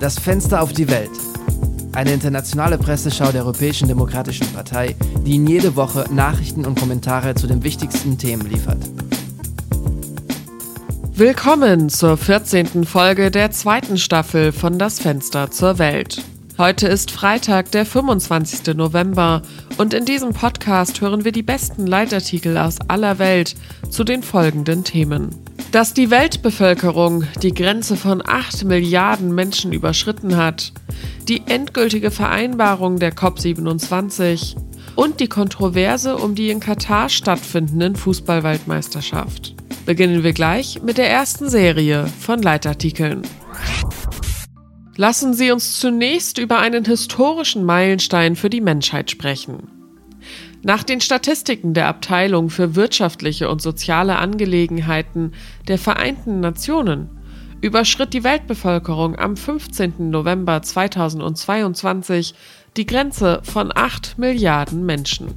[0.00, 1.10] Das Fenster auf die Welt.
[1.92, 4.94] Eine internationale Presseschau der Europäischen Demokratischen Partei,
[5.26, 8.78] die Ihnen jede Woche Nachrichten und Kommentare zu den wichtigsten Themen liefert.
[11.14, 12.84] Willkommen zur 14.
[12.84, 16.22] Folge der zweiten Staffel von Das Fenster zur Welt.
[16.58, 18.76] Heute ist Freitag, der 25.
[18.76, 19.42] November
[19.78, 23.56] und in diesem Podcast hören wir die besten Leitartikel aus aller Welt
[23.90, 25.34] zu den folgenden Themen.
[25.70, 30.72] Dass die Weltbevölkerung die Grenze von 8 Milliarden Menschen überschritten hat,
[31.28, 34.56] die endgültige Vereinbarung der COP27
[34.96, 39.54] und die Kontroverse um die in Katar stattfindenden Fußballweltmeisterschaft.
[39.84, 43.22] Beginnen wir gleich mit der ersten Serie von Leitartikeln.
[44.96, 49.77] Lassen Sie uns zunächst über einen historischen Meilenstein für die Menschheit sprechen.
[50.68, 55.32] Nach den Statistiken der Abteilung für wirtschaftliche und soziale Angelegenheiten
[55.66, 57.08] der Vereinten Nationen
[57.62, 60.10] überschritt die Weltbevölkerung am 15.
[60.10, 62.34] November 2022
[62.76, 65.28] die Grenze von 8 Milliarden Menschen.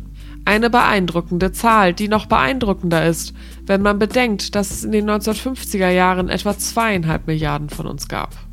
[0.43, 3.33] Eine beeindruckende Zahl, die noch beeindruckender ist,
[3.65, 8.50] wenn man bedenkt, dass es in den 1950er Jahren etwa zweieinhalb Milliarden von uns gab.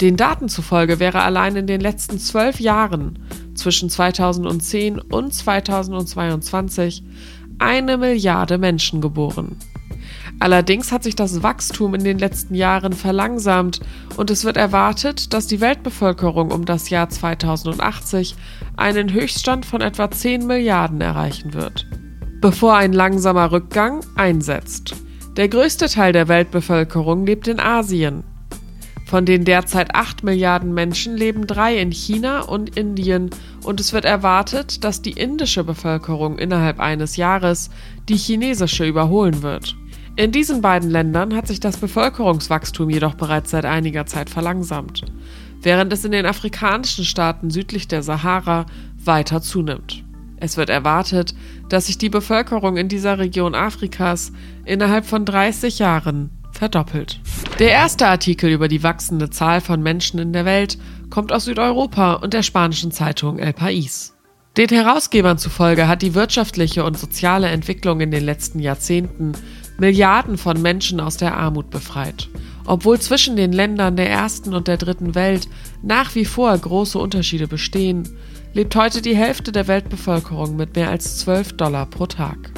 [0.00, 3.18] Den Daten zufolge wäre allein in den letzten zwölf Jahren
[3.54, 7.04] zwischen 2010 und 2022
[7.58, 9.56] eine Milliarde Menschen geboren.
[10.38, 13.80] Allerdings hat sich das Wachstum in den letzten Jahren verlangsamt
[14.16, 18.36] und es wird erwartet, dass die Weltbevölkerung um das Jahr 2080
[18.78, 21.86] einen Höchststand von etwa 10 Milliarden erreichen wird,
[22.40, 24.94] bevor ein langsamer Rückgang einsetzt.
[25.36, 28.24] Der größte Teil der Weltbevölkerung lebt in Asien,
[29.10, 33.30] von den derzeit 8 Milliarden Menschen leben drei in China und Indien
[33.64, 37.70] und es wird erwartet, dass die indische Bevölkerung innerhalb eines Jahres
[38.08, 39.74] die chinesische überholen wird.
[40.14, 45.04] In diesen beiden Ländern hat sich das Bevölkerungswachstum jedoch bereits seit einiger Zeit verlangsamt,
[45.60, 48.66] während es in den afrikanischen Staaten südlich der Sahara
[49.04, 50.04] weiter zunimmt.
[50.36, 51.34] Es wird erwartet,
[51.68, 54.30] dass sich die Bevölkerung in dieser Region Afrikas
[54.64, 57.20] innerhalb von 30 Jahren verdoppelt.
[57.58, 60.76] Der erste Artikel über die wachsende Zahl von Menschen in der Welt
[61.08, 64.12] kommt aus Südeuropa und der spanischen Zeitung El País.
[64.58, 69.32] Den Herausgebern zufolge hat die wirtschaftliche und soziale Entwicklung in den letzten Jahrzehnten
[69.78, 72.28] Milliarden von Menschen aus der Armut befreit.
[72.66, 75.48] Obwohl zwischen den Ländern der ersten und der dritten Welt
[75.82, 78.06] nach wie vor große Unterschiede bestehen,
[78.52, 82.52] lebt heute die Hälfte der Weltbevölkerung mit mehr als 12 Dollar pro Tag.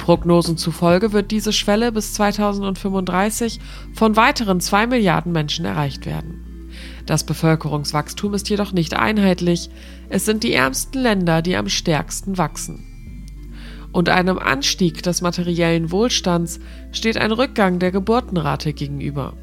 [0.00, 3.60] Prognosen zufolge wird diese Schwelle bis 2035
[3.92, 6.70] von weiteren 2 Milliarden Menschen erreicht werden.
[7.06, 9.68] Das Bevölkerungswachstum ist jedoch nicht einheitlich,
[10.08, 12.86] es sind die ärmsten Länder, die am stärksten wachsen.
[13.92, 16.60] Und einem Anstieg des materiellen Wohlstands
[16.92, 19.34] steht ein Rückgang der Geburtenrate gegenüber.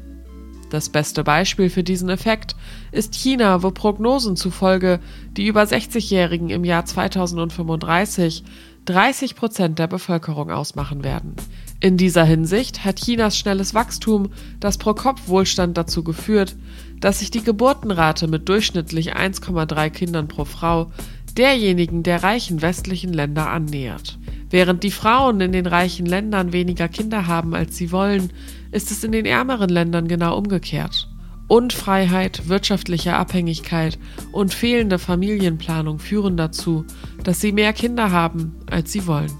[0.70, 2.54] Das beste Beispiel für diesen Effekt
[2.92, 5.00] ist China, wo Prognosen zufolge
[5.36, 8.44] die über 60-Jährigen im Jahr 2035
[8.88, 11.36] 30 Prozent der Bevölkerung ausmachen werden.
[11.80, 14.30] In dieser Hinsicht hat Chinas schnelles Wachstum
[14.60, 16.56] das Pro-Kopf-Wohlstand dazu geführt,
[16.98, 20.90] dass sich die Geburtenrate mit durchschnittlich 1,3 Kindern pro Frau
[21.36, 24.18] derjenigen der reichen westlichen Länder annähert.
[24.50, 28.32] Während die Frauen in den reichen Ländern weniger Kinder haben, als sie wollen,
[28.70, 31.08] ist es in den ärmeren Ländern genau umgekehrt.
[31.48, 33.98] Unfreiheit, wirtschaftliche Abhängigkeit
[34.32, 36.84] und fehlende Familienplanung führen dazu,
[37.24, 39.32] dass sie mehr Kinder haben, als sie wollen.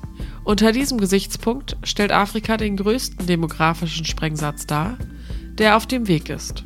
[0.45, 4.97] Unter diesem Gesichtspunkt stellt Afrika den größten demografischen Sprengsatz dar,
[5.59, 6.65] der auf dem Weg ist.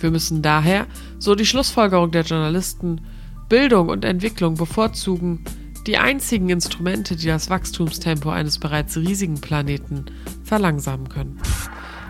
[0.00, 0.86] Wir müssen daher,
[1.20, 3.00] so die Schlussfolgerung der Journalisten,
[3.48, 5.44] Bildung und Entwicklung bevorzugen,
[5.86, 10.06] die einzigen Instrumente, die das Wachstumstempo eines bereits riesigen Planeten
[10.42, 11.40] verlangsamen können.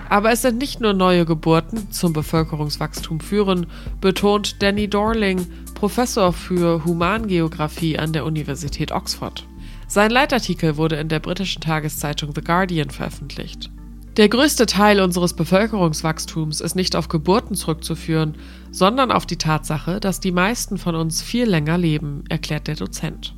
[0.09, 3.67] Aber es sind nicht nur neue Geburten zum Bevölkerungswachstum führen,
[4.01, 9.47] betont Danny Dorling, Professor für Humangeographie an der Universität Oxford.
[9.89, 13.71] Sein Leitartikel wurde in der britischen Tageszeitung The Guardian veröffentlicht.
[14.17, 18.37] Der größte Teil unseres Bevölkerungswachstums ist nicht auf Geburten zurückzuführen,
[18.71, 23.35] sondern auf die Tatsache, dass die meisten von uns viel länger leben, erklärt der Dozent.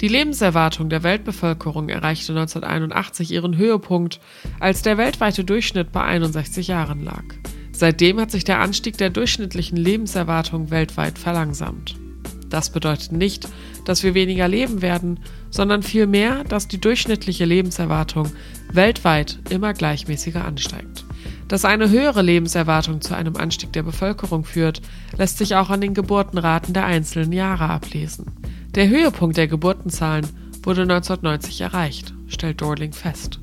[0.00, 4.18] Die Lebenserwartung der Weltbevölkerung erreichte 1981 ihren Höhepunkt,
[4.58, 7.24] als der weltweite Durchschnitt bei 61 Jahren lag.
[7.72, 11.96] Seitdem hat sich der Anstieg der durchschnittlichen Lebenserwartung weltweit verlangsamt.
[12.48, 13.46] Das bedeutet nicht,
[13.84, 15.20] dass wir weniger leben werden,
[15.50, 18.32] sondern vielmehr, dass die durchschnittliche Lebenserwartung
[18.72, 21.04] weltweit immer gleichmäßiger ansteigt.
[21.46, 24.80] Dass eine höhere Lebenserwartung zu einem Anstieg der Bevölkerung führt,
[25.18, 28.26] lässt sich auch an den Geburtenraten der einzelnen Jahre ablesen.
[28.74, 30.28] Der Höhepunkt der Geburtenzahlen
[30.62, 33.40] wurde 1990 erreicht, stellt Dorling fest.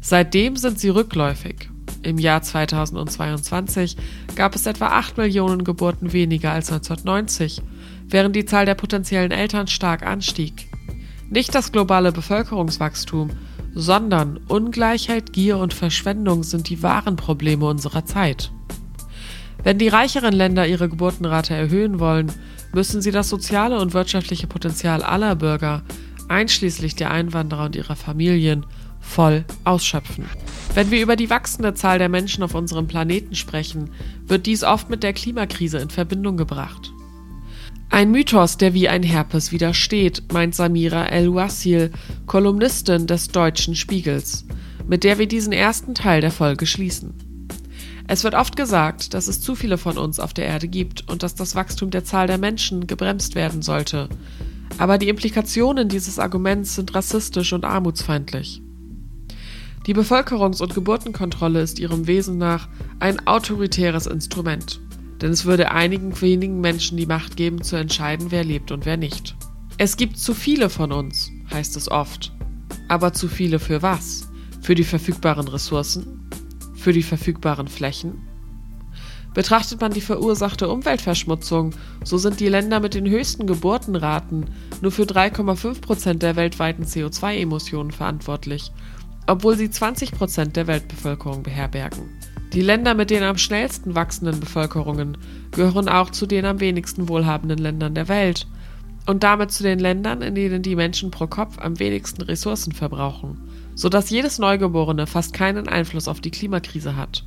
[0.00, 1.70] Seitdem sind sie rückläufig
[2.02, 3.96] Im Jahr 2022
[4.34, 7.62] gab es etwa 8 Millionen Geburten weniger als 1990,
[8.08, 10.66] während die Zahl der potenziellen Eltern stark anstieg.
[11.30, 13.30] Nicht das globale Bevölkerungswachstum,
[13.72, 18.50] sondern Ungleichheit, Gier und Verschwendung sind die wahren Probleme unserer Zeit.
[19.62, 22.32] Wenn die reicheren Länder ihre Geburtenrate erhöhen wollen,
[22.74, 25.82] müssen sie das soziale und wirtschaftliche Potenzial aller Bürger,
[26.28, 28.66] einschließlich der Einwanderer und ihrer Familien,
[29.00, 30.24] voll ausschöpfen.
[30.74, 33.90] Wenn wir über die wachsende Zahl der Menschen auf unserem Planeten sprechen,
[34.26, 36.92] wird dies oft mit der Klimakrise in Verbindung gebracht.
[37.90, 41.92] Ein Mythos, der wie ein Herpes widersteht, meint Samira El-Wassil,
[42.26, 44.46] Kolumnistin des Deutschen Spiegels,
[44.88, 47.14] mit der wir diesen ersten Teil der Folge schließen.
[48.06, 51.22] Es wird oft gesagt, dass es zu viele von uns auf der Erde gibt und
[51.22, 54.08] dass das Wachstum der Zahl der Menschen gebremst werden sollte.
[54.78, 58.60] Aber die Implikationen dieses Arguments sind rassistisch und armutsfeindlich.
[59.86, 62.68] Die Bevölkerungs- und Geburtenkontrolle ist ihrem Wesen nach
[63.00, 64.80] ein autoritäres Instrument
[65.24, 68.98] denn es würde einigen wenigen Menschen die Macht geben, zu entscheiden, wer lebt und wer
[68.98, 69.36] nicht.
[69.78, 72.32] Es gibt zu viele von uns, heißt es oft.
[72.88, 74.28] Aber zu viele für was?
[74.60, 76.23] Für die verfügbaren Ressourcen?
[76.84, 78.28] Für die verfügbaren Flächen?
[79.32, 84.50] Betrachtet man die verursachte Umweltverschmutzung, so sind die Länder mit den höchsten Geburtenraten
[84.82, 88.70] nur für 3,5 Prozent der weltweiten CO2-Emissionen verantwortlich,
[89.26, 92.02] obwohl sie 20 Prozent der Weltbevölkerung beherbergen.
[92.52, 95.16] Die Länder mit den am schnellsten wachsenden Bevölkerungen
[95.52, 98.46] gehören auch zu den am wenigsten wohlhabenden Ländern der Welt
[99.06, 103.38] und damit zu den Ländern, in denen die Menschen pro Kopf am wenigsten Ressourcen verbrauchen,
[103.74, 107.24] sodass jedes Neugeborene fast keinen Einfluss auf die Klimakrise hat.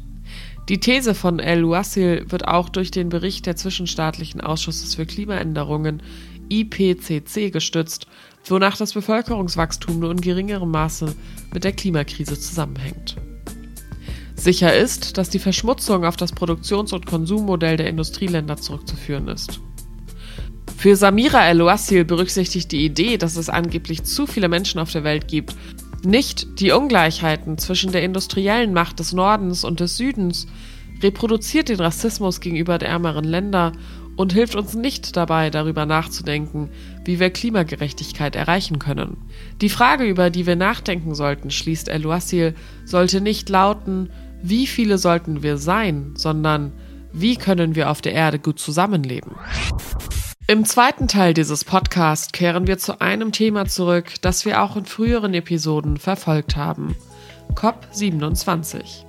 [0.70, 6.02] Die These von El Wassil wird auch durch den Bericht der Zwischenstaatlichen Ausschusses für Klimaänderungen
[6.50, 8.08] IPCC gestützt,
[8.46, 11.16] wonach das Bevölkerungswachstum nur in geringerem Maße
[11.54, 13.16] mit der Klimakrise zusammenhängt.
[14.36, 19.60] Sicher ist, dass die Verschmutzung auf das Produktions- und Konsummodell der Industrieländer zurückzuführen ist.
[20.78, 25.28] Für Samira El-Wassil berücksichtigt die Idee, dass es angeblich zu viele Menschen auf der Welt
[25.28, 25.56] gibt,
[26.06, 30.46] nicht die Ungleichheiten zwischen der industriellen Macht des Nordens und des Südens,
[31.02, 33.72] reproduziert den Rassismus gegenüber der ärmeren Länder
[34.18, 36.70] und hilft uns nicht dabei, darüber nachzudenken,
[37.06, 39.18] wie wir Klimagerechtigkeit erreichen können.
[39.62, 42.54] Die Frage, über die wir nachdenken sollten, schließt El-Wassil,
[42.86, 44.12] sollte nicht lauten,
[44.44, 46.72] wie viele sollten wir sein, sondern
[47.12, 49.32] wie können wir auf der Erde gut zusammenleben.
[50.50, 54.86] Im zweiten Teil dieses Podcasts kehren wir zu einem Thema zurück, das wir auch in
[54.86, 56.96] früheren Episoden verfolgt haben.
[57.54, 59.04] COP27.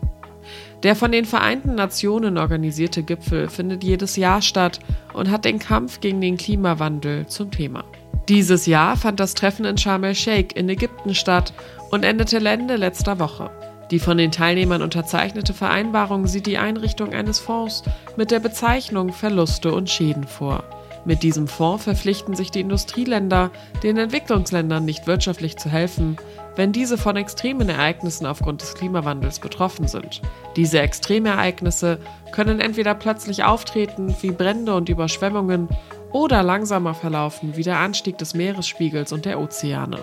[0.82, 4.80] Der von den Vereinten Nationen organisierte Gipfel findet jedes Jahr statt
[5.12, 7.84] und hat den Kampf gegen den Klimawandel zum Thema.
[8.28, 11.52] Dieses Jahr fand das Treffen in Sharm el-Sheikh in Ägypten statt
[11.92, 13.48] und endete Ende letzter Woche.
[13.92, 17.84] Die von den Teilnehmern unterzeichnete Vereinbarung sieht die Einrichtung eines Fonds
[18.16, 20.64] mit der Bezeichnung Verluste und Schäden vor.
[21.04, 23.50] Mit diesem Fonds verpflichten sich die Industrieländer,
[23.82, 26.16] den Entwicklungsländern nicht wirtschaftlich zu helfen,
[26.56, 30.20] wenn diese von extremen Ereignissen aufgrund des Klimawandels betroffen sind.
[30.56, 31.98] Diese Extremereignisse
[32.32, 35.68] können entweder plötzlich auftreten, wie Brände und Überschwemmungen,
[36.10, 40.02] oder langsamer verlaufen, wie der Anstieg des Meeresspiegels und der Ozeane.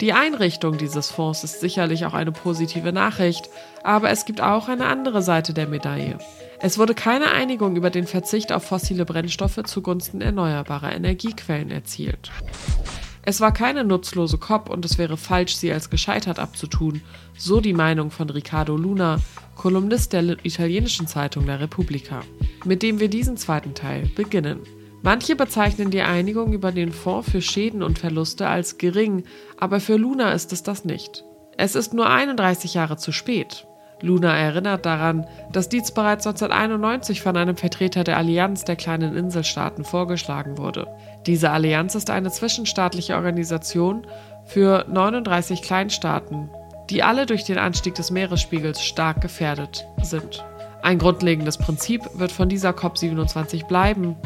[0.00, 3.48] Die Einrichtung dieses Fonds ist sicherlich auch eine positive Nachricht,
[3.84, 6.18] aber es gibt auch eine andere Seite der Medaille.
[6.64, 12.30] Es wurde keine Einigung über den Verzicht auf fossile Brennstoffe zugunsten erneuerbarer Energiequellen erzielt.
[13.22, 17.02] Es war keine nutzlose COP und es wäre falsch, sie als gescheitert abzutun,
[17.36, 19.18] so die Meinung von Riccardo Luna,
[19.56, 22.20] Kolumnist der italienischen Zeitung La Repubblica,
[22.64, 24.60] mit dem wir diesen zweiten Teil beginnen.
[25.02, 29.24] Manche bezeichnen die Einigung über den Fonds für Schäden und Verluste als gering,
[29.56, 31.24] aber für Luna ist es das nicht.
[31.58, 33.66] Es ist nur 31 Jahre zu spät.
[34.02, 39.84] Luna erinnert daran, dass dies bereits 1991 von einem Vertreter der Allianz der kleinen Inselstaaten
[39.84, 40.88] vorgeschlagen wurde.
[41.26, 44.06] Diese Allianz ist eine zwischenstaatliche Organisation
[44.44, 46.50] für 39 Kleinstaaten,
[46.90, 50.44] die alle durch den Anstieg des Meeresspiegels stark gefährdet sind.
[50.82, 54.16] Ein grundlegendes Prinzip wird von dieser COP27 bleiben,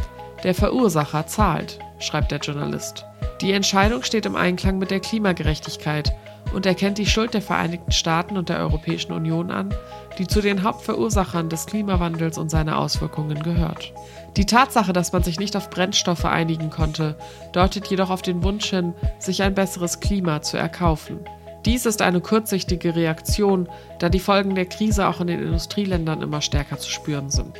[0.43, 3.05] der Verursacher zahlt, schreibt der Journalist.
[3.43, 6.15] Die Entscheidung steht im Einklang mit der Klimagerechtigkeit
[6.53, 9.75] und erkennt die Schuld der Vereinigten Staaten und der Europäischen Union an,
[10.19, 13.93] die zu den Hauptverursachern des Klimawandels und seiner Auswirkungen gehört.
[14.37, 17.17] Die Tatsache, dass man sich nicht auf Brennstoffe einigen konnte,
[17.53, 21.21] deutet jedoch auf den Wunsch hin, sich ein besseres Klima zu erkaufen.
[21.65, 26.41] Dies ist eine kurzsichtige Reaktion, da die Folgen der Krise auch in den Industrieländern immer
[26.41, 27.59] stärker zu spüren sind.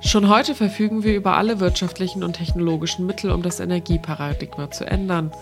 [0.00, 5.32] Schon heute verfügen wir über alle wirtschaftlichen und technologischen Mittel, um das Energieparadigma zu ändern.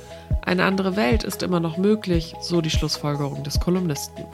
[0.43, 4.25] Eine andere Welt ist immer noch möglich, so die Schlussfolgerung des Kolumnisten.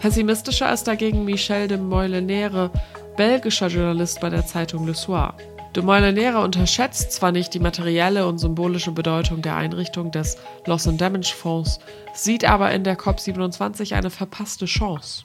[0.00, 2.70] Pessimistischer ist dagegen Michel de Moilenere,
[3.16, 5.34] belgischer Journalist bei der Zeitung Le Soir.
[5.76, 11.00] De Moilenere unterschätzt zwar nicht die materielle und symbolische Bedeutung der Einrichtung des Loss and
[11.00, 11.78] Damage Fonds,
[12.14, 15.24] sieht aber in der COP27 eine verpasste Chance.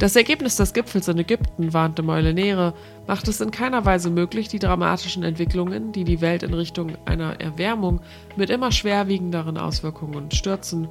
[0.00, 2.72] Das Ergebnis des Gipfels in Ägypten, warnte Moilenere,
[3.06, 7.38] macht es in keiner Weise möglich, die dramatischen Entwicklungen, die die Welt in Richtung einer
[7.38, 8.00] Erwärmung
[8.34, 10.88] mit immer schwerwiegenderen Auswirkungen stürzen,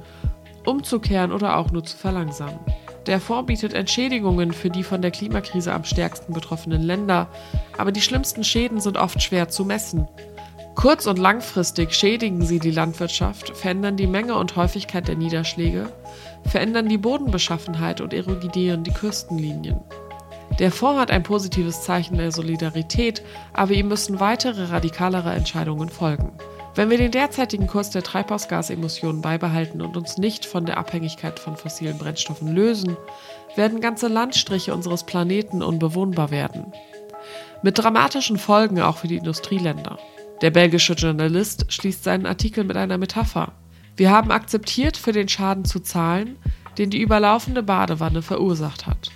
[0.64, 2.60] umzukehren oder auch nur zu verlangsamen.
[3.08, 7.26] Der Fonds bietet Entschädigungen für die von der Klimakrise am stärksten betroffenen Länder,
[7.76, 10.06] aber die schlimmsten Schäden sind oft schwer zu messen.
[10.76, 15.92] Kurz- und langfristig schädigen sie die Landwirtschaft, verändern die Menge und Häufigkeit der Niederschläge,
[16.44, 19.80] verändern die Bodenbeschaffenheit und erodieren die Küstenlinien.
[20.58, 26.32] Der Fonds hat ein positives Zeichen der Solidarität, aber ihm müssen weitere radikalere Entscheidungen folgen.
[26.74, 31.56] Wenn wir den derzeitigen Kurs der Treibhausgasemissionen beibehalten und uns nicht von der Abhängigkeit von
[31.56, 32.96] fossilen Brennstoffen lösen,
[33.56, 36.72] werden ganze Landstriche unseres Planeten unbewohnbar werden.
[37.62, 39.98] Mit dramatischen Folgen auch für die Industrieländer.
[40.42, 43.52] Der belgische Journalist schließt seinen Artikel mit einer Metapher.
[44.00, 46.38] Wir haben akzeptiert, für den Schaden zu zahlen,
[46.78, 49.10] den die überlaufende Badewanne verursacht hat.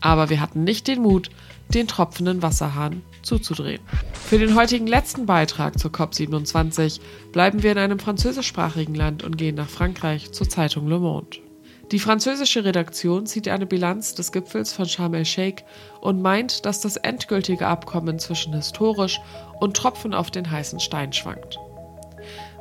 [0.00, 1.28] Aber wir hatten nicht den Mut,
[1.74, 3.80] den tropfenden Wasserhahn zuzudrehen.
[4.12, 7.00] Für den heutigen letzten Beitrag zur COP27
[7.32, 11.38] bleiben wir in einem französischsprachigen Land und gehen nach Frankreich zur Zeitung Le Monde.
[11.90, 15.64] Die französische Redaktion zieht eine Bilanz des Gipfels von Sharm el-Sheikh
[16.00, 19.18] und meint, dass das endgültige Abkommen zwischen historisch
[19.58, 21.58] und Tropfen auf den heißen Stein schwankt.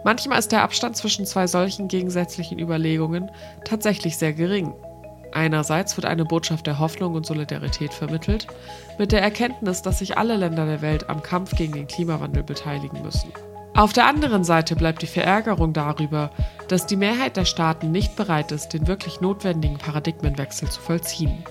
[0.08, 3.30] Manchmal ist der Abstand zwischen zwei solchen gegensätzlichen Überlegungen
[3.66, 4.74] tatsächlich sehr gering.
[5.34, 8.48] Einerseits wird eine Botschaft der Hoffnung und Solidarität vermittelt,
[8.98, 13.02] mit der Erkenntnis, dass sich alle Länder der Welt am Kampf gegen den Klimawandel beteiligen
[13.02, 13.34] müssen.
[13.76, 16.32] Auf der anderen Seite bleibt die Verärgerung darüber,
[16.70, 21.44] dass die Mehrheit der Staaten nicht bereit ist, den wirklich notwendigen Paradigmenwechsel zu vollziehen.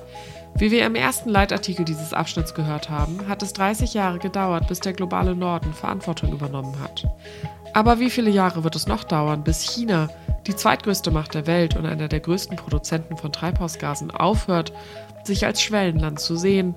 [0.55, 4.81] Wie wir im ersten Leitartikel dieses Abschnitts gehört haben, hat es 30 Jahre gedauert, bis
[4.81, 7.05] der globale Norden Verantwortung übernommen hat.
[7.77, 10.09] Aber wie viele Jahre wird es noch dauern, bis China,
[10.47, 14.73] die zweitgrößte Macht der Welt und einer der größten Produzenten von Treibhausgasen, aufhört,
[15.25, 16.75] sich als Schwellenland zu sehen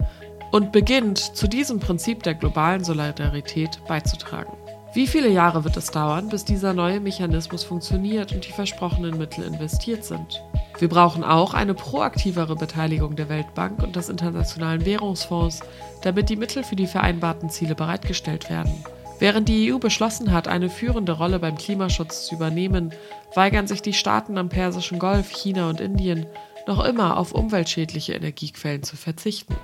[0.51, 4.51] und beginnt, zu diesem Prinzip der globalen Solidarität beizutragen?
[4.93, 9.45] Wie viele Jahre wird es dauern, bis dieser neue Mechanismus funktioniert und die versprochenen Mittel
[9.45, 10.43] investiert sind?
[10.79, 15.61] Wir brauchen auch eine proaktivere Beteiligung der Weltbank und des Internationalen Währungsfonds,
[16.01, 18.83] damit die Mittel für die vereinbarten Ziele bereitgestellt werden.
[19.19, 22.93] Während die EU beschlossen hat, eine führende Rolle beim Klimaschutz zu übernehmen,
[23.35, 26.25] weigern sich die Staaten am Persischen Golf, China und Indien
[26.67, 29.55] noch immer auf umweltschädliche Energiequellen zu verzichten.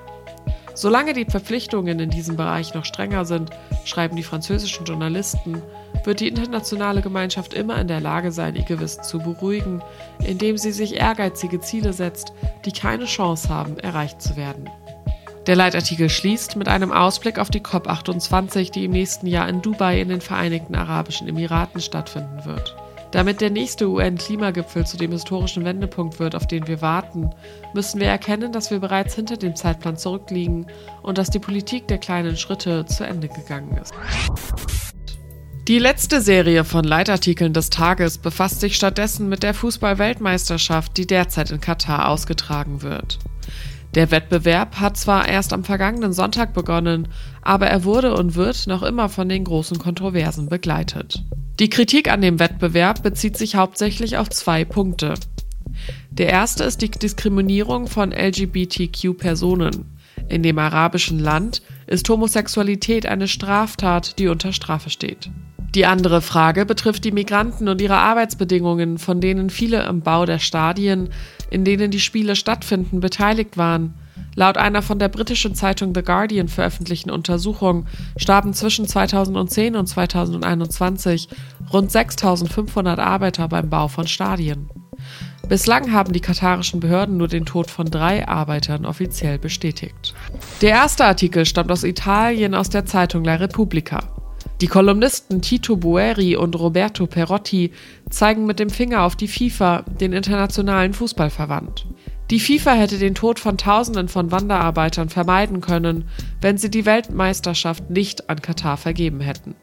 [0.73, 3.49] Solange die Verpflichtungen in diesem Bereich noch strenger sind,
[3.85, 5.61] schreiben die französischen Journalisten,
[6.03, 9.81] wird die internationale Gemeinschaft immer in der Lage sein, ihr Gewissen zu beruhigen,
[10.19, 12.33] indem sie sich ehrgeizige Ziele setzt,
[12.65, 14.69] die keine Chance haben, erreicht zu werden.
[15.47, 20.01] Der Leitartikel schließt mit einem Ausblick auf die COP28, die im nächsten Jahr in Dubai
[20.01, 22.75] in den Vereinigten Arabischen Emiraten stattfinden wird.
[23.11, 27.29] Damit der nächste UN-Klimagipfel zu dem historischen Wendepunkt wird, auf den wir warten,
[27.75, 30.65] müssen wir erkennen, dass wir bereits hinter dem Zeitplan zurückliegen
[31.03, 33.93] und dass die Politik der kleinen Schritte zu Ende gegangen ist.
[35.67, 41.51] Die letzte Serie von Leitartikeln des Tages befasst sich stattdessen mit der Fußball-Weltmeisterschaft, die derzeit
[41.51, 43.19] in Katar ausgetragen wird.
[43.95, 47.07] Der Wettbewerb hat zwar erst am vergangenen Sonntag begonnen,
[47.41, 51.23] aber er wurde und wird noch immer von den großen Kontroversen begleitet.
[51.59, 55.13] Die Kritik an dem Wettbewerb bezieht sich hauptsächlich auf zwei Punkte.
[56.09, 59.97] Der erste ist die Diskriminierung von LGBTQ-Personen.
[60.27, 65.29] In dem arabischen Land ist Homosexualität eine Straftat, die unter Strafe steht.
[65.75, 70.39] Die andere Frage betrifft die Migranten und ihre Arbeitsbedingungen, von denen viele am Bau der
[70.39, 71.09] Stadien,
[71.49, 73.93] in denen die Spiele stattfinden, beteiligt waren.
[74.35, 81.27] Laut einer von der britischen Zeitung The Guardian veröffentlichten Untersuchung starben zwischen 2010 und 2021
[81.73, 84.69] rund 6500 Arbeiter beim Bau von Stadien.
[85.49, 90.13] Bislang haben die katarischen Behörden nur den Tod von drei Arbeitern offiziell bestätigt.
[90.61, 94.14] Der erste Artikel stammt aus Italien aus der Zeitung La Repubblica.
[94.61, 97.73] Die Kolumnisten Tito Bueri und Roberto Perotti
[98.09, 101.85] zeigen mit dem Finger auf die FIFA, den internationalen Fußballverband.
[102.31, 106.05] Die FIFA hätte den Tod von Tausenden von Wanderarbeitern vermeiden können,
[106.39, 109.55] wenn sie die Weltmeisterschaft nicht an Katar vergeben hätten.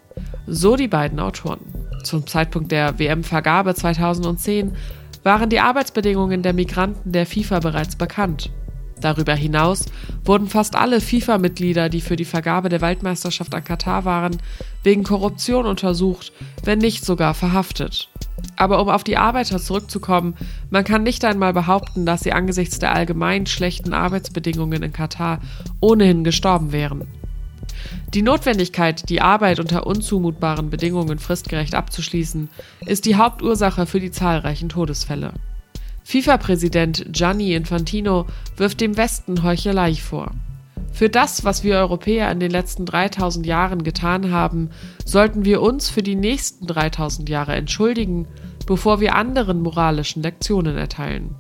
[0.47, 1.61] So die beiden Autoren.
[2.05, 4.77] Zum Zeitpunkt der WM-Vergabe 2010
[5.23, 8.51] waren die Arbeitsbedingungen der Migranten der FIFA bereits bekannt.
[9.03, 9.87] Darüber hinaus
[10.25, 14.39] wurden fast alle FIFA-Mitglieder, die für die Vergabe der Weltmeisterschaft an Katar waren,
[14.85, 16.33] wegen Korruption untersucht,
[16.65, 18.09] wenn nicht sogar verhaftet.
[18.57, 20.35] Aber um auf die Arbeiter zurückzukommen,
[20.71, 25.41] man kann nicht einmal behaupten, dass sie angesichts der allgemein schlechten Arbeitsbedingungen in Katar
[25.81, 27.07] ohnehin gestorben wären.
[28.15, 32.49] Die Notwendigkeit, die Arbeit unter unzumutbaren Bedingungen fristgerecht abzuschließen,
[32.87, 35.33] ist die Hauptursache für die zahlreichen Todesfälle.
[36.05, 40.33] FIFA-Präsident Gianni Infantino wirft dem Westen Heuchelei vor.
[40.93, 44.71] Für das, was wir Europäer in den letzten 3000 Jahren getan haben,
[45.05, 48.29] sollten wir uns für die nächsten 3000 Jahre entschuldigen,
[48.67, 51.35] bevor wir anderen moralischen Lektionen erteilen.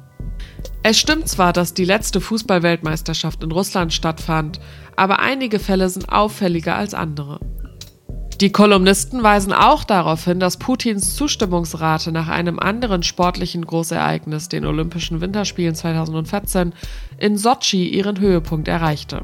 [0.82, 4.58] Es stimmt zwar, dass die letzte Fußballweltmeisterschaft in Russland stattfand,
[4.96, 7.38] aber einige Fälle sind auffälliger als andere.
[8.40, 14.64] Die Kolumnisten weisen auch darauf hin, dass Putins Zustimmungsrate nach einem anderen sportlichen Großereignis, den
[14.64, 16.72] Olympischen Winterspielen 2014,
[17.18, 19.22] in Sotschi ihren Höhepunkt erreichte.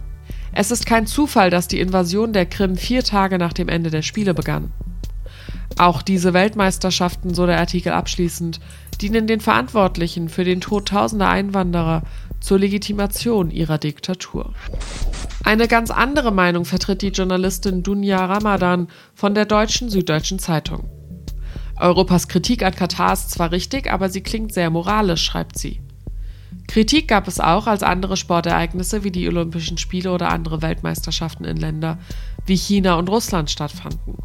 [0.52, 4.02] Es ist kein Zufall, dass die Invasion der Krim vier Tage nach dem Ende der
[4.02, 4.70] Spiele begann.
[5.78, 8.60] Auch diese Weltmeisterschaften, so der Artikel abschließend,
[9.00, 12.02] dienen den Verantwortlichen für den Tod tausender Einwanderer
[12.40, 14.52] zur Legitimation ihrer Diktatur.
[15.45, 20.88] Eine ganz andere Meinung vertritt die Journalistin Dunja Ramadan von der deutschen Süddeutschen Zeitung.
[21.76, 25.80] Europas Kritik an Katar ist zwar richtig, aber sie klingt sehr moralisch, schreibt sie.
[26.66, 31.57] Kritik gab es auch, als andere Sportereignisse wie die Olympischen Spiele oder andere Weltmeisterschaften in
[31.57, 31.99] Länder
[32.47, 34.16] wie China und Russland stattfanden.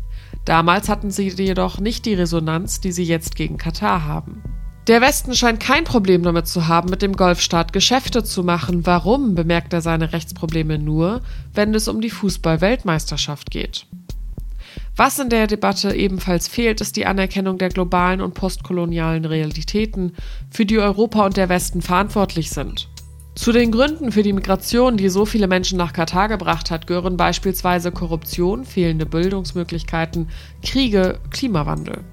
[0.45, 4.43] Damals hatten sie jedoch nicht die Resonanz, die sie jetzt gegen Katar haben.
[4.87, 8.85] Der Westen scheint kein Problem damit zu haben, mit dem Golfstaat Geschäfte zu machen.
[8.85, 11.21] Warum bemerkt er seine Rechtsprobleme nur,
[11.53, 13.85] wenn es um die Fußball-Weltmeisterschaft geht?
[14.97, 20.11] Was in der Debatte ebenfalls fehlt, ist die Anerkennung der globalen und postkolonialen Realitäten,
[20.51, 22.89] für die Europa und der Westen verantwortlich sind.
[23.35, 27.15] Zu den Gründen für die Migration, die so viele Menschen nach Katar gebracht hat, gehören
[27.15, 30.27] beispielsweise Korruption, fehlende Bildungsmöglichkeiten,
[30.61, 32.03] Kriege, Klimawandel.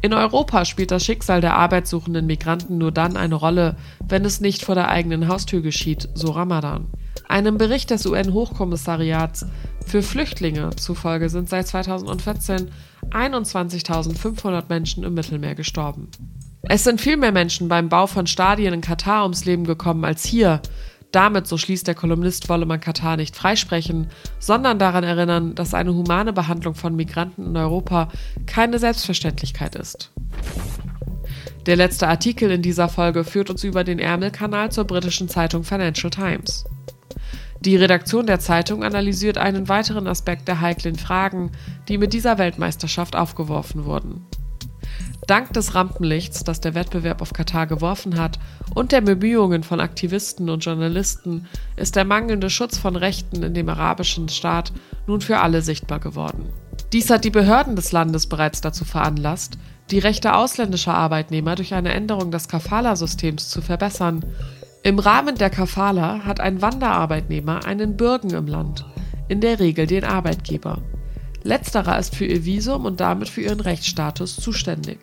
[0.00, 3.76] In Europa spielt das Schicksal der arbeitssuchenden Migranten nur dann eine Rolle,
[4.06, 6.86] wenn es nicht vor der eigenen Haustür geschieht, so Ramadan.
[7.28, 9.46] Einem Bericht des UN-Hochkommissariats
[9.84, 12.70] für Flüchtlinge zufolge sind seit 2014
[13.10, 16.08] 21.500 Menschen im Mittelmeer gestorben.
[16.62, 20.24] Es sind viel mehr Menschen beim Bau von Stadien in Katar ums Leben gekommen als
[20.24, 20.60] hier,
[21.12, 25.94] damit, so schließt der Kolumnist, wolle man Katar nicht freisprechen, sondern daran erinnern, dass eine
[25.94, 28.08] humane Behandlung von Migranten in Europa
[28.46, 30.12] keine Selbstverständlichkeit ist.
[31.66, 36.10] Der letzte Artikel in dieser Folge führt uns über den Ärmelkanal zur britischen Zeitung Financial
[36.10, 36.64] Times.
[37.60, 41.50] Die Redaktion der Zeitung analysiert einen weiteren Aspekt der heiklen Fragen,
[41.88, 44.24] die mit dieser Weltmeisterschaft aufgeworfen wurden.
[45.28, 48.38] Dank des Rampenlichts, das der Wettbewerb auf Katar geworfen hat,
[48.74, 53.68] und der Bemühungen von Aktivisten und Journalisten ist der mangelnde Schutz von Rechten in dem
[53.68, 54.72] arabischen Staat
[55.06, 56.48] nun für alle sichtbar geworden.
[56.94, 59.58] Dies hat die Behörden des Landes bereits dazu veranlasst,
[59.90, 64.24] die Rechte ausländischer Arbeitnehmer durch eine Änderung des Kafala-Systems zu verbessern.
[64.82, 68.86] Im Rahmen der Kafala hat ein Wanderarbeitnehmer einen Bürgen im Land,
[69.28, 70.78] in der Regel den Arbeitgeber.
[71.42, 74.98] Letzterer ist für ihr Visum und damit für ihren Rechtsstatus zuständig.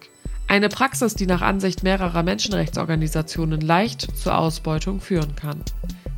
[0.48, 5.64] Eine Praxis, die nach Ansicht mehrerer Menschenrechtsorganisationen leicht zur Ausbeutung führen kann.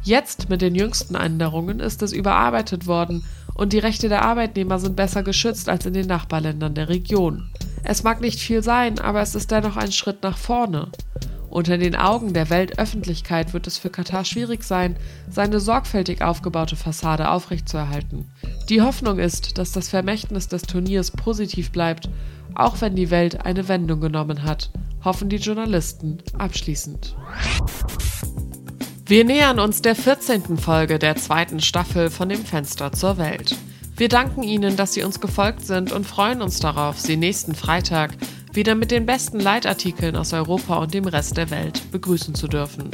[0.03, 3.23] Jetzt mit den jüngsten Änderungen ist es überarbeitet worden
[3.55, 7.49] und die Rechte der Arbeitnehmer sind besser geschützt als in den Nachbarländern der Region.
[7.83, 10.91] Es mag nicht viel sein, aber es ist dennoch ein Schritt nach vorne.
[11.57, 14.95] Unter den Augen der Weltöffentlichkeit wird es für Katar schwierig sein,
[15.27, 18.29] seine sorgfältig aufgebaute Fassade aufrechtzuerhalten.
[18.69, 22.09] Die Hoffnung ist, dass das Vermächtnis des Turniers positiv bleibt
[22.57, 24.71] auch wenn die Welt eine Wendung genommen hat,
[25.03, 27.15] hoffen die Journalisten abschließend.
[29.05, 30.57] Wir nähern uns der 14.
[30.57, 33.55] Folge der zweiten Staffel von dem Fenster zur Welt.
[33.95, 38.13] Wir danken Ihnen, dass Sie uns gefolgt sind und freuen uns darauf, Sie nächsten Freitag
[38.57, 42.89] wieder mit den besten Leitartikeln aus Europa und dem Rest der Welt begrüßen zu dürfen.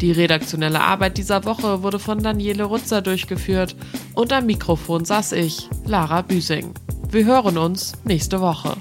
[0.00, 3.76] Die redaktionelle Arbeit dieser Woche wurde von Daniele Rutzer durchgeführt
[4.14, 6.72] und am Mikrofon saß ich, Lara Büsing.
[7.10, 8.76] Wir hören uns nächste Woche.